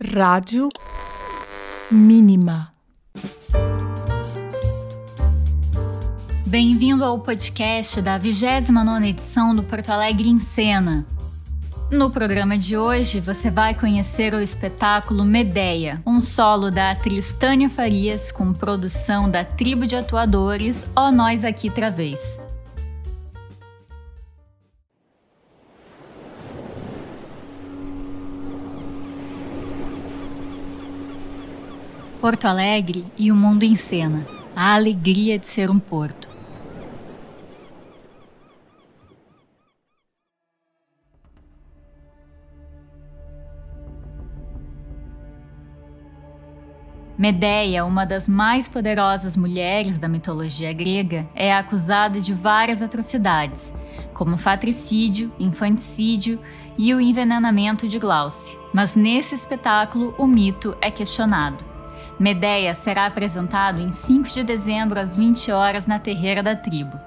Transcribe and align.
Rádio 0.00 0.68
Mínima. 1.90 2.72
Bem-vindo 6.46 7.04
ao 7.04 7.18
podcast 7.18 8.00
da 8.00 8.16
29 8.16 9.08
edição 9.08 9.52
do 9.52 9.64
Porto 9.64 9.90
Alegre 9.90 10.28
em 10.28 10.38
Cena. 10.38 11.04
No 11.90 12.12
programa 12.12 12.56
de 12.56 12.76
hoje, 12.76 13.18
você 13.18 13.50
vai 13.50 13.74
conhecer 13.74 14.34
o 14.34 14.40
espetáculo 14.40 15.24
Medeia, 15.24 16.00
um 16.06 16.20
solo 16.20 16.70
da 16.70 16.92
atriz 16.92 17.34
Tânia 17.34 17.68
Farias 17.68 18.30
com 18.30 18.52
produção 18.52 19.28
da 19.28 19.44
tribo 19.44 19.84
de 19.84 19.96
atuadores 19.96 20.86
Ó 20.94 21.10
Nós 21.10 21.44
Aqui 21.44 21.68
Travês. 21.70 22.38
Porto 32.28 32.44
Alegre 32.44 33.06
e 33.16 33.32
o 33.32 33.34
mundo 33.34 33.62
em 33.62 33.74
cena. 33.74 34.28
A 34.54 34.74
alegria 34.74 35.38
de 35.38 35.46
ser 35.46 35.70
um 35.70 35.78
porto. 35.78 36.28
Medeia, 47.16 47.86
uma 47.86 48.04
das 48.04 48.28
mais 48.28 48.68
poderosas 48.68 49.34
mulheres 49.34 49.98
da 49.98 50.06
mitologia 50.06 50.70
grega, 50.74 51.26
é 51.34 51.54
acusada 51.54 52.20
de 52.20 52.34
várias 52.34 52.82
atrocidades, 52.82 53.72
como 54.12 54.36
fatricídio, 54.36 55.32
infanticídio 55.38 56.38
e 56.76 56.92
o 56.92 57.00
envenenamento 57.00 57.88
de 57.88 57.98
Glauce. 57.98 58.58
Mas 58.74 58.94
nesse 58.94 59.34
espetáculo, 59.34 60.14
o 60.18 60.26
mito 60.26 60.76
é 60.82 60.90
questionado. 60.90 61.77
Medeia 62.18 62.74
será 62.74 63.06
apresentado 63.06 63.80
em 63.80 63.92
5 63.92 64.28
de 64.30 64.42
dezembro 64.42 64.98
às 64.98 65.16
20 65.16 65.52
horas 65.52 65.86
na 65.86 66.00
Terreira 66.00 66.42
da 66.42 66.56
Tribo. 66.56 66.98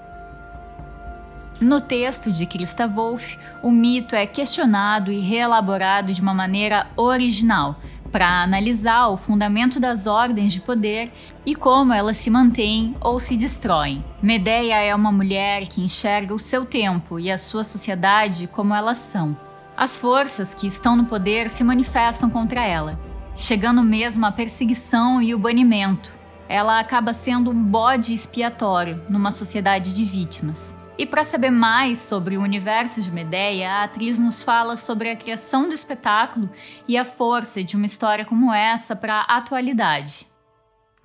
No 1.59 1.81
texto 1.81 2.31
de 2.31 2.45
Christa 2.45 2.88
Wolff, 2.88 3.38
o 3.62 3.70
mito 3.70 4.16
é 4.16 4.26
questionado 4.26 5.12
e 5.12 5.20
reelaborado 5.20 6.14
de 6.14 6.22
uma 6.22 6.34
maneira 6.34 6.88
original, 6.95 7.76
para 8.09 8.42
analisar 8.42 9.08
o 9.08 9.18
fundamento 9.18 9.80
das 9.80 10.08
ordens 10.08 10.52
de 10.53 10.59
poder 10.59 11.12
e 11.46 11.56
como 11.56 11.94
elas 11.94 12.18
se 12.18 12.30
mantêm 12.30 12.96
ou 13.00 13.20
se 13.20 13.38
destroem. 13.38 14.03
Medeia 14.22 14.81
é 14.81 14.96
uma 14.96 15.12
mulher 15.12 15.68
que 15.68 15.81
enxerga 15.81 16.34
o 16.34 16.40
seu 16.40 16.66
tempo 16.66 17.20
e 17.20 17.30
a 17.30 17.38
sua 17.38 17.64
sociedade 17.64 18.48
como 18.48 18.73
elas 18.73 18.98
são. 18.98 19.38
As 19.75 19.98
forças 19.98 20.53
que 20.53 20.68
estão 20.68 20.96
no 20.96 21.06
poder 21.06 21.50
se 21.50 21.64
manifestam 21.64 22.30
contra 22.30 22.66
ela, 22.66 23.00
chegando 23.36 23.82
mesmo 23.84 24.26
à 24.26 24.32
perseguição 24.32 25.22
e 25.22 25.34
o 25.34 25.40
banimento. 25.40 26.14
Ela 26.48 26.80
acaba 26.80 27.14
sendo 27.14 27.52
um 27.52 27.64
bode 27.64 28.14
expiatório 28.14 29.02
numa 29.10 29.32
sociedade 29.32 29.96
de 29.96 30.04
vítimas. 30.04 30.76
E 30.98 31.06
para 31.06 31.24
saber 31.24 31.50
mais 31.50 32.00
sobre 32.00 32.38
o 32.38 32.42
universo 32.42 33.02
de 33.02 33.12
Medeia, 33.12 33.72
a 33.72 33.84
atriz 33.86 34.20
nos 34.20 34.44
fala 34.44 34.76
sobre 34.76 35.09
a 35.09 35.16
criação 35.16 35.68
do 35.68 35.74
espetáculo 35.74 36.50
e 36.88 36.98
a 36.98 37.06
força 37.06 37.64
de 37.64 37.76
uma 37.76 37.86
história 37.86 38.26
como 38.26 38.54
essa 38.54 38.96
para 38.96 39.22
a 39.22 39.38
atualidade. 39.38 40.28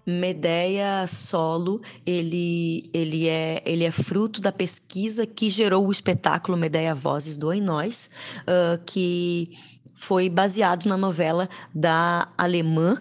Medeia 0.06 1.04
Solo, 1.08 1.80
ele, 2.06 2.88
ele, 2.94 3.26
é, 3.26 3.60
ele 3.66 3.84
é 3.84 3.90
fruto 3.90 4.40
da 4.40 4.52
pesquisa 4.52 4.85
que 5.34 5.50
gerou 5.50 5.86
o 5.86 5.92
espetáculo 5.92 6.56
Medeia 6.56 6.94
Vozes 6.94 7.36
do 7.36 7.48
Oi 7.48 7.60
Nós, 7.60 8.08
uh, 8.42 8.82
que 8.86 9.50
foi 9.94 10.28
baseado 10.28 10.86
na 10.86 10.96
novela 10.96 11.48
da 11.74 12.28
alemã 12.36 13.00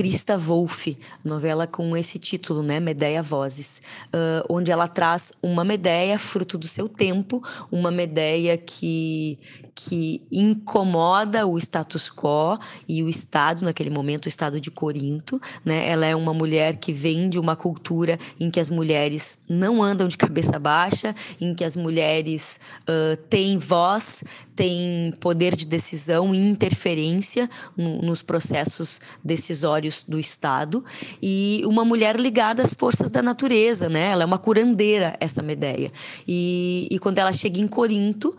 Christa 0.00 0.38
Wolff, 0.38 0.96
novela 1.22 1.66
com 1.66 1.94
esse 1.94 2.18
título, 2.18 2.62
né, 2.62 2.80
Medeia 2.80 3.22
Vozes, 3.22 3.82
uh, 4.06 4.46
onde 4.48 4.70
ela 4.70 4.88
traz 4.88 5.30
uma 5.42 5.62
Medeia 5.62 6.18
fruto 6.18 6.56
do 6.56 6.66
seu 6.66 6.88
tempo, 6.88 7.42
uma 7.70 7.90
Medeia 7.90 8.56
que 8.56 9.38
que 9.82 10.22
incomoda 10.30 11.46
o 11.46 11.56
status 11.56 12.10
quo 12.10 12.58
e 12.86 13.02
o 13.02 13.08
Estado, 13.08 13.62
naquele 13.62 13.88
momento, 13.88 14.26
o 14.26 14.28
Estado 14.28 14.60
de 14.60 14.70
Corinto. 14.70 15.40
Né? 15.64 15.88
Ela 15.88 16.04
é 16.04 16.14
uma 16.14 16.34
mulher 16.34 16.76
que 16.76 16.92
vem 16.92 17.30
de 17.30 17.38
uma 17.38 17.56
cultura 17.56 18.18
em 18.38 18.50
que 18.50 18.60
as 18.60 18.68
mulheres 18.68 19.38
não 19.48 19.82
andam 19.82 20.06
de 20.06 20.18
cabeça 20.18 20.58
baixa, 20.58 21.14
em 21.40 21.54
que 21.54 21.64
as 21.64 21.76
mulheres 21.76 22.60
uh, 22.82 23.16
têm 23.30 23.56
voz, 23.56 24.22
têm 24.60 25.10
poder 25.20 25.56
de 25.56 25.66
decisão 25.66 26.34
e 26.34 26.50
interferência 26.50 27.48
no, 27.74 28.02
nos 28.02 28.20
processos 28.20 29.00
decisórios 29.24 30.04
do 30.06 30.20
Estado. 30.20 30.84
E 31.22 31.62
uma 31.64 31.82
mulher 31.82 32.20
ligada 32.20 32.60
às 32.62 32.74
forças 32.74 33.10
da 33.10 33.22
natureza, 33.22 33.88
né? 33.88 34.10
ela 34.10 34.22
é 34.22 34.26
uma 34.26 34.38
curandeira, 34.38 35.16
essa 35.18 35.40
Medeia. 35.40 35.90
E, 36.28 36.86
e 36.90 36.98
quando 36.98 37.16
ela 37.16 37.32
chega 37.32 37.58
em 37.58 37.66
Corinto, 37.66 38.36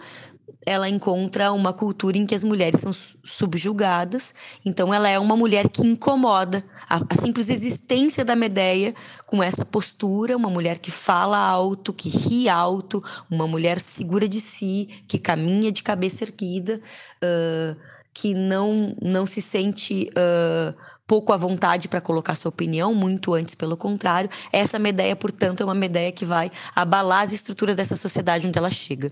ela 0.65 0.87
encontra 0.87 1.51
uma 1.51 1.73
cultura 1.73 2.17
em 2.17 2.25
que 2.25 2.35
as 2.35 2.43
mulheres 2.43 2.81
são 2.81 2.91
subjugadas, 3.23 4.33
então 4.65 4.93
ela 4.93 5.09
é 5.09 5.17
uma 5.17 5.35
mulher 5.35 5.67
que 5.67 5.81
incomoda 5.81 6.63
a, 6.89 7.01
a, 7.09 7.15
simples 7.15 7.49
existência 7.49 8.23
da 8.23 8.35
Medeia 8.35 8.93
com 9.25 9.41
essa 9.41 9.65
postura, 9.65 10.37
uma 10.37 10.49
mulher 10.49 10.77
que 10.77 10.91
fala 10.91 11.37
alto, 11.37 11.93
que 11.93 12.09
ri 12.09 12.47
alto, 12.47 13.03
uma 13.29 13.47
mulher 13.47 13.79
segura 13.79 14.27
de 14.27 14.39
si, 14.39 14.87
que 15.07 15.17
caminha 15.17 15.71
de 15.71 15.81
cabeça 15.81 16.23
erguida, 16.23 16.79
uh, 17.23 17.75
que 18.13 18.33
não, 18.33 18.95
não 19.01 19.25
se 19.25 19.41
sente 19.41 20.09
uh, 20.11 20.75
pouco 21.07 21.33
à 21.33 21.37
vontade 21.37 21.87
para 21.87 21.99
colocar 22.01 22.35
sua 22.35 22.49
opinião, 22.49 22.93
muito 22.93 23.33
antes 23.33 23.55
pelo 23.55 23.75
contrário. 23.75 24.29
Essa 24.51 24.77
Medeia, 24.77 25.15
portanto, 25.15 25.61
é 25.61 25.65
uma 25.65 25.75
Medeia 25.75 26.11
que 26.11 26.23
vai 26.23 26.49
abalar 26.75 27.23
as 27.23 27.31
estruturas 27.31 27.75
dessa 27.75 27.95
sociedade 27.95 28.47
onde 28.47 28.57
ela 28.57 28.69
chega. 28.69 29.11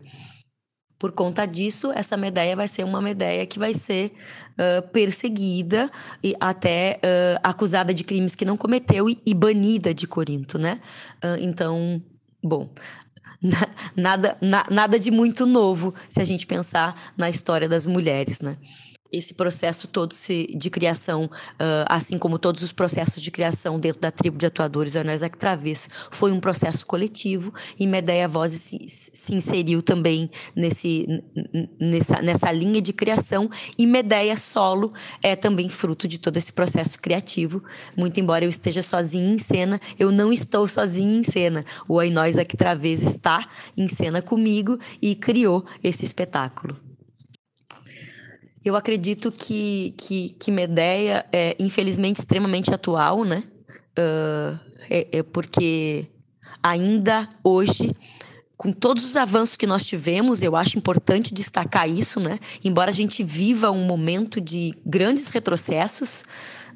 Por 0.99 1.13
conta 1.13 1.45
disso, 1.45 1.93
essa 1.95 2.17
Medeia 2.17 2.57
vai 2.57 2.67
ser 2.67 2.83
uma 2.83 3.01
Medeia 3.01 3.45
que 3.45 3.57
vai 3.57 3.73
ser 3.73 4.11
uh, 4.53 4.85
perseguida 4.89 5.89
e 6.21 6.35
até 6.41 6.99
uh, 7.01 7.39
acusada 7.41 7.93
de 7.93 8.03
crimes 8.03 8.35
que 8.35 8.43
não 8.43 8.57
cometeu 8.57 9.09
e, 9.09 9.17
e 9.25 9.33
banida 9.33 9.93
de 9.93 10.05
Corinto, 10.05 10.59
né? 10.59 10.81
Uh, 11.23 11.39
então, 11.39 12.03
bom, 12.43 12.69
nada, 13.95 14.37
na, 14.41 14.65
nada 14.69 14.99
de 14.99 15.09
muito 15.09 15.45
novo 15.45 15.93
se 16.09 16.21
a 16.21 16.25
gente 16.25 16.45
pensar 16.45 16.93
na 17.15 17.29
história 17.29 17.69
das 17.69 17.85
mulheres, 17.85 18.41
né? 18.41 18.57
Esse 19.11 19.33
processo 19.33 19.87
todo 19.87 20.13
de 20.55 20.69
criação, 20.69 21.25
uh, 21.25 21.85
assim 21.87 22.17
como 22.17 22.37
todos 22.37 22.61
os 22.61 22.71
processos 22.71 23.21
de 23.23 23.31
criação 23.31 23.79
dentro 23.79 23.99
da 23.99 24.11
tribo 24.11 24.37
de 24.37 24.45
atuadores 24.45 24.95
Anéis 24.95 25.21
Travês, 25.37 25.89
foi 26.11 26.31
um 26.31 26.39
processo 26.39 26.85
coletivo 26.85 27.53
e 27.79 27.87
Medeia 27.87 28.27
Voz 28.27 28.51
se, 28.51 28.77
se, 28.87 29.35
inseriu 29.35 29.81
também 29.81 30.29
nesse, 30.55 31.07
nessa, 31.79 32.21
nessa 32.21 32.51
linha 32.51 32.81
de 32.81 32.93
criação 32.93 33.49
e 33.77 33.85
Medeia 33.85 34.35
Solo 34.35 34.93
é 35.23 35.35
também 35.35 35.69
fruto 35.69 36.07
de 36.07 36.19
todo 36.19 36.37
esse 36.37 36.53
processo 36.53 36.99
criativo. 36.99 37.63
Muito 37.97 38.19
embora 38.19 38.45
eu 38.45 38.49
esteja 38.49 38.83
sozinha 38.83 39.33
em 39.33 39.39
cena, 39.39 39.79
eu 39.97 40.11
não 40.11 40.31
estou 40.31 40.67
sozinha 40.67 41.19
em 41.19 41.23
cena. 41.23 41.65
O 41.87 41.99
Ainós 41.99 42.35
Travês 42.57 43.01
está 43.01 43.47
em 43.77 43.87
cena 43.87 44.21
comigo 44.21 44.77
e 45.01 45.15
criou 45.15 45.65
esse 45.83 46.05
espetáculo. 46.05 46.88
Eu 48.69 48.75
acredito 48.75 49.31
que, 49.31 49.95
que, 49.97 50.29
que 50.39 50.51
Medeia 50.51 51.25
é, 51.33 51.55
infelizmente, 51.59 52.19
extremamente 52.19 52.71
atual, 52.71 53.25
né? 53.25 53.43
Uh, 53.97 54.59
é, 54.87 55.07
é 55.11 55.23
porque 55.23 56.05
ainda 56.61 57.27
hoje 57.43 57.91
com 58.55 58.71
todos 58.71 59.03
os 59.03 59.15
avanços 59.15 59.55
que 59.55 59.65
nós 59.65 59.85
tivemos, 59.87 60.43
eu 60.43 60.55
acho 60.55 60.77
importante 60.77 61.33
destacar 61.33 61.89
isso, 61.89 62.19
né? 62.19 62.37
Embora 62.63 62.91
a 62.91 62.93
gente 62.93 63.23
viva 63.23 63.71
um 63.71 63.85
momento 63.85 64.39
de 64.39 64.75
grandes 64.85 65.29
retrocessos, 65.29 66.25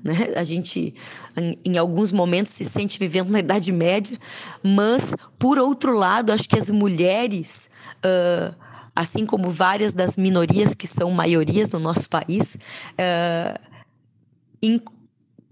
né? 0.04 0.34
A 0.36 0.44
gente, 0.44 0.96
em, 1.38 1.60
em, 1.64 1.78
alguns 1.78 2.12
momentos, 2.12 2.54
se 2.54 2.66
sente 2.66 2.98
vivendo 2.98 3.30
na 3.30 3.40
Idade 3.40 3.72
Média, 3.72 4.18
mas, 4.64 5.14
por 5.38 5.60
outro 5.60 5.96
lado, 5.96 6.32
acho 6.32 6.50
que 6.50 6.58
as 6.58 6.72
mulheres. 6.72 7.70
Uh, 7.98 8.73
assim 8.96 9.26
como 9.26 9.50
várias 9.50 9.94
das 9.94 10.18
minorias 10.18 10.76
que 10.76 10.88
são 10.88 11.12
maiorias 11.12 11.72
no 11.74 11.80
nosso 11.80 12.10
país, 12.10 12.58
uh, 12.94 13.60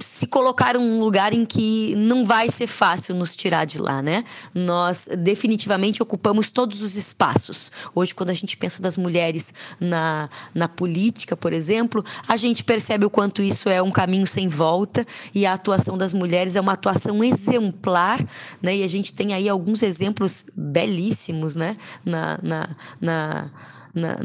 se 0.01 0.27
colocar 0.27 0.75
um 0.77 0.99
lugar 0.99 1.33
em 1.33 1.45
que 1.45 1.95
não 1.95 2.25
vai 2.25 2.49
ser 2.49 2.67
fácil 2.67 3.15
nos 3.15 3.35
tirar 3.35 3.65
de 3.65 3.79
lá, 3.79 4.01
né? 4.01 4.23
Nós 4.53 5.07
definitivamente 5.17 6.01
ocupamos 6.01 6.51
todos 6.51 6.81
os 6.81 6.95
espaços. 6.95 7.71
Hoje, 7.93 8.13
quando 8.13 8.29
a 8.29 8.33
gente 8.33 8.57
pensa 8.57 8.81
das 8.81 8.97
mulheres 8.97 9.53
na, 9.79 10.29
na 10.53 10.67
política, 10.67 11.37
por 11.37 11.53
exemplo, 11.53 12.03
a 12.27 12.37
gente 12.37 12.63
percebe 12.63 13.05
o 13.05 13.09
quanto 13.09 13.41
isso 13.41 13.69
é 13.69 13.81
um 13.81 13.91
caminho 13.91 14.27
sem 14.27 14.47
volta 14.47 15.05
e 15.33 15.45
a 15.45 15.53
atuação 15.53 15.97
das 15.97 16.13
mulheres 16.13 16.55
é 16.55 16.61
uma 16.61 16.73
atuação 16.73 17.23
exemplar, 17.23 18.19
né? 18.61 18.77
E 18.77 18.83
a 18.83 18.87
gente 18.87 19.13
tem 19.13 19.33
aí 19.33 19.47
alguns 19.47 19.83
exemplos 19.83 20.45
belíssimos, 20.55 21.55
né? 21.55 21.77
na, 22.05 22.39
na, 22.41 22.75
na, 22.99 23.51
na, 23.93 24.17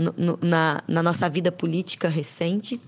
na, 0.42 0.82
na 0.86 1.02
nossa 1.02 1.28
vida 1.28 1.52
política 1.52 2.08
recente. 2.08 2.80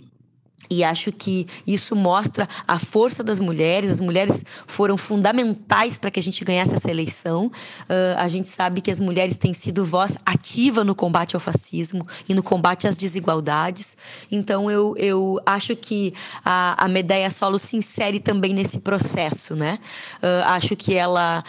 E 0.70 0.85
acho 0.85 1.11
que 1.12 1.47
isso 1.67 1.97
mostra 1.97 2.49
a 2.67 2.79
força 2.79 3.25
das 3.25 3.41
mulheres. 3.41 3.91
As 3.91 4.00
mulheres 4.00 4.44
foram 4.67 4.97
fundamentais 4.97 5.97
para 5.97 6.11
que 6.11 6.20
a 6.20 6.23
gente 6.23 6.44
ganhasse 6.44 6.75
essa 6.75 6.91
eleição. 6.91 7.47
Uh, 7.47 8.19
a 8.19 8.29
gente 8.29 8.49
sabe 8.49 8.81
que 8.81 8.91
as 8.91 9.00
mulheres 9.00 9.38
têm 9.38 9.55
sido 9.55 9.85
voz 9.85 10.17
ativa 10.26 10.85
no 10.85 10.94
combate 10.94 11.35
ao 11.37 11.41
fascismo 11.41 12.06
e 12.29 12.35
no 12.35 12.43
combate 12.43 12.87
às 12.87 12.97
desigualdades. 12.97 13.97
Então, 14.31 14.70
eu, 14.70 14.94
eu 14.99 15.41
acho 15.47 15.75
que 15.75 16.12
a, 16.44 16.85
a 16.85 16.88
Medeia 16.88 17.31
Solo 17.31 17.59
se 17.59 17.76
insere 17.76 18.20
também 18.20 18.53
nesse 18.53 18.81
processo, 18.81 19.55
né? 19.55 19.79
Uh, 20.23 20.44
acho 20.47 20.76
que 20.76 20.94
ela 20.97 21.43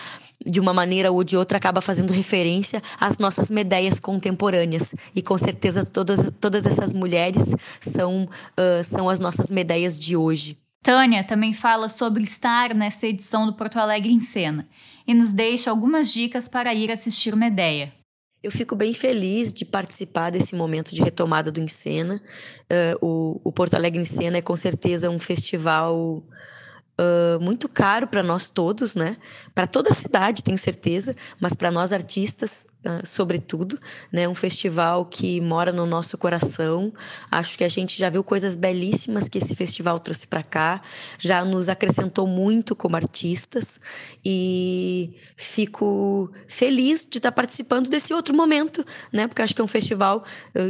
de 0.46 0.60
uma 0.60 0.74
maneira 0.74 1.12
ou 1.12 1.24
de 1.24 1.36
outra, 1.36 1.58
acaba 1.58 1.82
fazendo 1.82 2.14
referência 2.14 2.82
às 3.00 3.18
nossas 3.18 3.52
medeias 3.52 4.00
contemporâneas. 4.00 4.96
E 5.16 5.22
com 5.22 5.38
certeza 5.38 5.86
todas, 5.92 6.32
todas 6.40 6.66
essas 6.66 6.94
mulheres 6.94 7.56
são, 7.80 8.24
uh, 8.24 8.84
são 8.84 9.10
as 9.10 9.20
nossas 9.20 9.52
medeias 9.52 9.98
de 10.00 10.16
hoje. 10.16 10.58
Tânia 10.82 11.24
também 11.24 11.54
fala 11.54 11.90
sobre 11.90 12.24
estar 12.24 12.74
nessa 12.74 13.06
edição 13.06 13.46
do 13.46 13.54
Porto 13.54 13.78
Alegre 13.78 14.14
em 14.14 14.20
Cena 14.20 14.68
e 15.06 15.14
nos 15.14 15.34
deixa 15.34 15.70
algumas 15.70 16.12
dicas 16.12 16.48
para 16.48 16.74
ir 16.74 16.92
assistir 16.92 17.36
Medeia. 17.36 17.94
Eu 18.42 18.52
fico 18.52 18.74
bem 18.74 18.94
feliz 18.94 19.54
de 19.54 19.66
participar 19.66 20.30
desse 20.32 20.56
momento 20.56 20.96
de 20.96 21.04
retomada 21.04 21.52
do 21.52 21.60
Encena. 21.60 22.22
Uh, 22.72 23.06
o, 23.06 23.42
o 23.44 23.52
Porto 23.52 23.74
Alegre 23.74 24.02
em 24.02 24.06
Cena 24.06 24.38
é 24.38 24.42
com 24.42 24.56
certeza 24.56 25.10
um 25.10 25.20
festival 25.20 26.24
uh, 27.00 27.40
muito 27.42 27.70
caro 27.70 28.08
para 28.08 28.22
nós 28.22 28.50
todos, 28.50 28.96
né? 28.96 29.16
Para 29.56 29.66
toda 29.66 29.90
a 29.90 29.96
cidade, 29.96 30.44
tenho 30.44 30.58
certeza, 30.58 31.16
mas 31.40 31.54
para 31.54 31.72
nós 31.72 31.94
artistas, 31.94 32.66
uh, 32.86 33.06
sobretudo, 33.06 33.80
né? 34.12 34.28
Um 34.28 34.36
festival 34.36 35.06
que 35.06 35.40
mora 35.40 35.72
no 35.72 35.86
nosso 35.86 36.18
coração. 36.18 36.92
Acho 37.32 37.58
que 37.58 37.64
a 37.64 37.70
gente 37.70 37.98
já 37.98 38.10
viu 38.10 38.24
coisas 38.24 38.56
belíssimas 38.56 39.30
que 39.30 39.38
esse 39.38 39.56
festival 39.56 40.00
trouxe 40.00 40.28
para 40.28 40.44
cá, 40.44 40.82
já 41.18 41.44
nos 41.46 41.70
acrescentou 41.70 42.28
muito 42.28 42.76
como 42.76 42.96
artistas 42.96 43.80
e 44.24 45.14
fico 45.38 46.30
feliz 46.48 47.08
de 47.10 47.18
estar 47.18 47.32
tá 47.32 47.36
participando 47.36 47.90
desse 47.90 48.14
outro 48.14 48.36
momento, 48.36 48.86
né? 49.12 49.28
Porque 49.28 49.42
acho 49.42 49.56
que 49.56 49.62
é 49.62 49.64
um 49.64 49.68
festival 49.68 50.24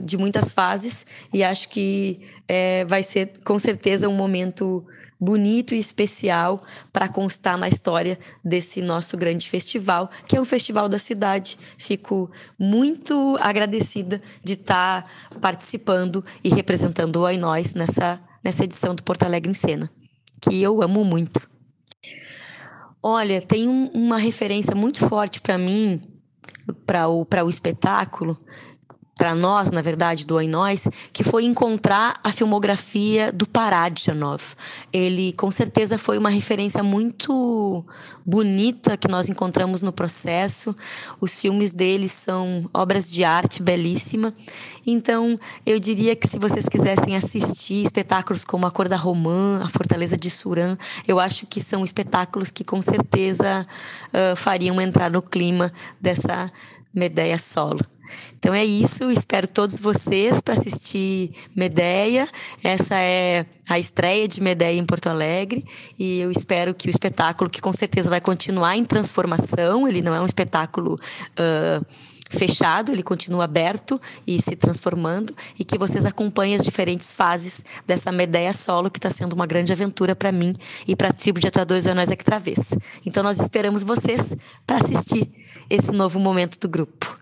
de 0.03 0.17
muitas 0.17 0.53
fases 0.53 1.05
e 1.33 1.43
acho 1.43 1.69
que 1.69 2.19
é, 2.47 2.85
vai 2.85 3.01
ser 3.01 3.31
com 3.43 3.57
certeza 3.57 4.07
um 4.07 4.13
momento 4.13 4.85
bonito 5.19 5.75
e 5.75 5.79
especial 5.79 6.61
para 6.93 7.09
constar 7.09 7.57
na 7.57 7.67
história 7.67 8.17
desse 8.43 8.81
nosso 8.81 9.17
grande 9.17 9.49
festival, 9.49 10.09
que 10.27 10.37
é 10.37 10.41
um 10.41 10.45
festival 10.45 10.87
da 10.87 10.97
cidade. 10.97 11.57
Fico 11.77 12.31
muito 12.57 13.37
agradecida 13.41 14.21
de 14.43 14.53
estar 14.53 15.03
tá 15.03 15.39
participando 15.39 16.23
e 16.43 16.49
representando 16.49 17.17
o 17.17 17.25
Ainós 17.25 17.73
nessa, 17.73 18.21
nessa 18.43 18.63
edição 18.63 18.95
do 18.95 19.03
Porto 19.03 19.23
Alegre 19.23 19.51
em 19.51 19.55
Cena, 19.55 19.91
que 20.41 20.61
eu 20.61 20.81
amo 20.81 21.03
muito. 21.03 21.49
Olha, 23.01 23.41
tem 23.41 23.67
um, 23.67 23.87
uma 23.93 24.17
referência 24.17 24.75
muito 24.75 25.07
forte 25.07 25.41
para 25.41 25.57
mim, 25.57 26.01
para 26.85 27.07
o, 27.07 27.25
o 27.25 27.49
espetáculo, 27.49 28.37
para 29.19 29.35
nós, 29.35 29.69
na 29.69 29.81
verdade, 29.81 30.25
do 30.25 30.39
Nós, 30.47 30.87
que 31.11 31.25
foi 31.25 31.43
encontrar 31.43 32.17
a 32.23 32.31
filmografia 32.31 33.33
do 33.33 33.45
Paradjanov. 33.45 34.41
Ele, 34.93 35.33
com 35.33 35.51
certeza, 35.51 35.97
foi 35.97 36.17
uma 36.17 36.29
referência 36.29 36.81
muito 36.81 37.85
bonita 38.25 38.95
que 38.95 39.09
nós 39.09 39.27
encontramos 39.27 39.81
no 39.81 39.91
processo. 39.91 40.73
Os 41.19 41.37
filmes 41.37 41.73
dele 41.73 42.07
são 42.07 42.69
obras 42.73 43.11
de 43.11 43.25
arte 43.25 43.61
belíssima. 43.61 44.33
Então, 44.87 45.37
eu 45.65 45.81
diria 45.81 46.15
que 46.15 46.25
se 46.25 46.39
vocês 46.39 46.69
quisessem 46.69 47.17
assistir 47.17 47.83
espetáculos 47.83 48.45
como 48.45 48.67
A 48.67 48.71
Cor 48.71 48.87
da 48.87 48.95
Romã, 48.95 49.61
A 49.61 49.67
Fortaleza 49.67 50.15
de 50.15 50.29
Suran, 50.29 50.77
eu 51.05 51.19
acho 51.19 51.45
que 51.45 51.61
são 51.61 51.83
espetáculos 51.83 52.51
que 52.51 52.63
com 52.63 52.81
certeza 52.81 53.67
uh, 54.13 54.35
fariam 54.37 54.79
entrar 54.79 55.11
no 55.11 55.21
clima 55.21 55.73
dessa 55.99 56.49
Medeia 56.93 57.37
solo. 57.37 57.79
Então 58.37 58.53
é 58.53 58.65
isso, 58.65 59.11
espero 59.11 59.47
todos 59.47 59.79
vocês 59.79 60.41
para 60.41 60.53
assistir 60.53 61.31
Medeia. 61.55 62.27
Essa 62.63 62.95
é 62.95 63.45
a 63.69 63.77
estreia 63.77 64.27
de 64.27 64.41
Medeia 64.41 64.77
em 64.77 64.85
Porto 64.85 65.07
Alegre 65.07 65.63
e 65.97 66.21
eu 66.21 66.31
espero 66.31 66.73
que 66.73 66.87
o 66.87 66.89
espetáculo, 66.89 67.49
que 67.49 67.61
com 67.61 67.71
certeza 67.71 68.09
vai 68.09 68.21
continuar 68.21 68.75
em 68.75 68.85
transformação, 68.85 69.87
ele 69.87 70.01
não 70.01 70.15
é 70.15 70.21
um 70.21 70.25
espetáculo 70.25 70.95
uh, 70.95 71.85
fechado, 72.29 72.91
ele 72.91 73.01
continua 73.01 73.45
aberto 73.45 73.99
e 74.25 74.39
se 74.41 74.55
transformando 74.55 75.35
e 75.59 75.65
que 75.65 75.77
vocês 75.77 76.05
acompanhem 76.05 76.55
as 76.55 76.63
diferentes 76.63 77.15
fases 77.15 77.63
dessa 77.85 78.11
Medeia 78.11 78.53
solo 78.53 78.91
que 78.91 78.99
está 78.99 79.09
sendo 79.09 79.33
uma 79.33 79.47
grande 79.47 79.73
aventura 79.73 80.15
para 80.15 80.31
mim 80.31 80.55
e 80.87 80.95
para 80.95 81.09
a 81.09 81.13
tribo 81.13 81.39
de 81.39 81.47
atuadores 81.47 81.85
e 81.85 81.93
nós 81.93 82.11
aqui 82.11 82.23
travessa. 82.23 82.77
Então 83.05 83.23
nós 83.23 83.39
esperamos 83.39 83.83
vocês 83.83 84.35
para 84.65 84.77
assistir 84.77 85.29
esse 85.69 85.91
novo 85.91 86.19
momento 86.19 86.59
do 86.59 86.69
grupo. 86.69 87.17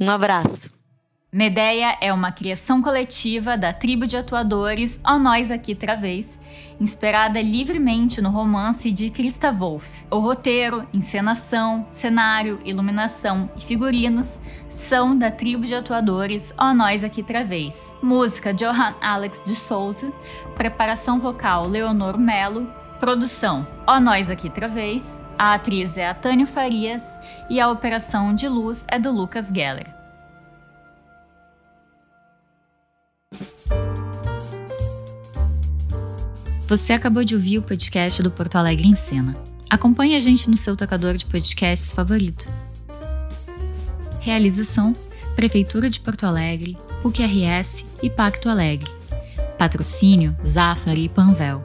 Um 0.00 0.10
abraço. 0.10 0.83
Medeia 1.34 1.98
é 2.00 2.12
uma 2.12 2.30
criação 2.30 2.80
coletiva 2.80 3.58
da 3.58 3.72
tribo 3.72 4.06
de 4.06 4.16
atuadores 4.16 5.00
Ó 5.04 5.18
Nós 5.18 5.50
Aqui 5.50 5.74
Travês, 5.74 6.38
inspirada 6.80 7.42
livremente 7.42 8.22
no 8.22 8.30
romance 8.30 8.88
de 8.92 9.10
Christa 9.10 9.50
Wolff. 9.50 10.04
O 10.12 10.20
roteiro, 10.20 10.86
encenação, 10.94 11.86
cenário, 11.90 12.60
iluminação 12.64 13.50
e 13.56 13.62
figurinos 13.62 14.40
são 14.70 15.18
da 15.18 15.28
tribo 15.28 15.66
de 15.66 15.74
atuadores 15.74 16.54
Ó 16.56 16.72
Nós 16.72 17.02
Aqui 17.02 17.20
Travês. 17.20 17.92
Música 18.00 18.54
Johan 18.54 18.94
Alex 19.00 19.42
de 19.44 19.56
Souza, 19.56 20.12
preparação 20.54 21.18
vocal 21.18 21.66
Leonor 21.66 22.16
Melo, 22.16 22.72
produção 23.00 23.66
Ó 23.88 23.98
Nós 23.98 24.30
Aqui 24.30 24.48
Travês, 24.48 25.20
a 25.36 25.54
atriz 25.54 25.98
é 25.98 26.06
a 26.08 26.14
Tânia 26.14 26.46
Farias 26.46 27.18
e 27.50 27.58
a 27.58 27.68
operação 27.68 28.32
de 28.32 28.46
luz 28.46 28.84
é 28.86 29.00
do 29.00 29.10
Lucas 29.10 29.48
Geller. 29.52 29.93
Você 36.74 36.92
acabou 36.92 37.22
de 37.22 37.36
ouvir 37.36 37.56
o 37.56 37.62
podcast 37.62 38.20
do 38.20 38.32
Porto 38.32 38.56
Alegre 38.56 38.88
em 38.88 38.96
Cena. 38.96 39.36
Acompanhe 39.70 40.16
a 40.16 40.20
gente 40.20 40.50
no 40.50 40.56
seu 40.56 40.74
tocador 40.74 41.14
de 41.14 41.24
podcasts 41.24 41.92
favorito. 41.92 42.48
Realização: 44.18 44.92
Prefeitura 45.36 45.88
de 45.88 46.00
Porto 46.00 46.24
Alegre, 46.26 46.76
PUC-RS 47.00 47.86
e 48.02 48.10
Pacto 48.10 48.48
Alegre. 48.48 48.90
Patrocínio: 49.56 50.36
Zafari 50.44 51.04
e 51.04 51.08
Panvel. 51.08 51.64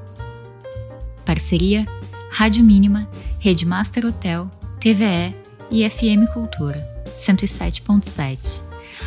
Parceria: 1.25 1.87
Rádio 2.29 2.63
Mínima 2.63 3.09
Rede 3.39 3.65
Master 3.65 4.05
Hotel, 4.05 4.47
TVE 4.79 5.35
e 5.71 5.89
FM 5.89 6.31
Cultura, 6.31 6.87
107.7. 7.07 8.61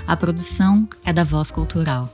A 0.05 0.17
produção 0.17 0.89
é 1.05 1.13
da 1.13 1.23
Voz 1.23 1.53
Cultural. 1.53 2.11